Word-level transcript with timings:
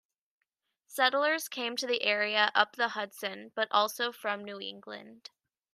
Settlers 0.87 1.47
came 1.47 1.77
to 1.77 1.85
the 1.85 2.01
area 2.01 2.51
up 2.55 2.75
the 2.75 2.87
Hudson, 2.87 3.51
but 3.53 3.67
also 3.69 4.11
from 4.11 4.43
New 4.43 4.59
England. 4.59 5.29